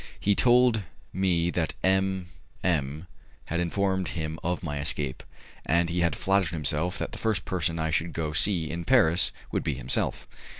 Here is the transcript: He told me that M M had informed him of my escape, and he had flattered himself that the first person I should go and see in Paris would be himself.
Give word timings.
He 0.19 0.33
told 0.33 0.81
me 1.13 1.51
that 1.51 1.75
M 1.83 2.29
M 2.63 3.05
had 3.45 3.59
informed 3.59 4.07
him 4.07 4.39
of 4.43 4.63
my 4.63 4.79
escape, 4.79 5.21
and 5.63 5.91
he 5.91 5.99
had 5.99 6.15
flattered 6.15 6.49
himself 6.49 6.97
that 6.97 7.11
the 7.11 7.19
first 7.19 7.45
person 7.45 7.77
I 7.77 7.91
should 7.91 8.11
go 8.11 8.25
and 8.29 8.35
see 8.35 8.67
in 8.71 8.83
Paris 8.83 9.31
would 9.51 9.63
be 9.63 9.75
himself. 9.75 10.27